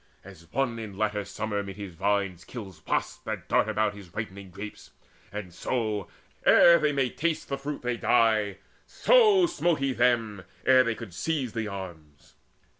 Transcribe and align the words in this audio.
As 0.23 0.51
one 0.51 0.79
in 0.79 0.97
latter 0.97 1.23
summer 1.23 1.61
'mid 1.61 1.75
his 1.75 1.93
vines 1.93 2.43
Kills 2.43 2.81
wasps 2.87 3.21
that 3.25 3.47
dart 3.47 3.69
about 3.69 3.93
his 3.93 4.11
ripening 4.15 4.49
grapes, 4.49 4.89
And 5.31 5.53
so, 5.53 6.07
ere 6.43 6.79
they 6.79 6.91
may 6.91 7.11
taste 7.11 7.49
the 7.49 7.57
fruit, 7.59 7.83
they 7.83 7.97
die; 7.97 8.57
So 8.87 9.45
smote 9.45 9.77
he 9.77 9.93
them, 9.93 10.43
ere 10.65 10.83
they 10.83 10.95
could 10.95 11.13
seize 11.13 11.53
the 11.53 11.67
arms. 11.67 12.33